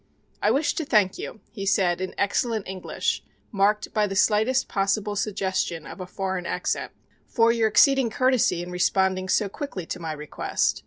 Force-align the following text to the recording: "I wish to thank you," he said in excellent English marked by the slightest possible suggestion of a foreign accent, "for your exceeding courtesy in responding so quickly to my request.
"I 0.41 0.49
wish 0.49 0.73
to 0.73 0.83
thank 0.83 1.19
you," 1.19 1.41
he 1.51 1.63
said 1.63 2.01
in 2.01 2.15
excellent 2.17 2.67
English 2.67 3.23
marked 3.51 3.93
by 3.93 4.07
the 4.07 4.15
slightest 4.15 4.67
possible 4.67 5.15
suggestion 5.15 5.85
of 5.85 6.01
a 6.01 6.07
foreign 6.07 6.47
accent, 6.47 6.91
"for 7.27 7.51
your 7.51 7.67
exceeding 7.67 8.09
courtesy 8.09 8.63
in 8.63 8.71
responding 8.71 9.29
so 9.29 9.47
quickly 9.47 9.85
to 9.85 9.99
my 9.99 10.13
request. 10.13 10.79